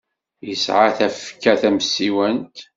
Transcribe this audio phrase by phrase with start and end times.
[0.53, 2.55] Isɛa tafekka tamsiswant.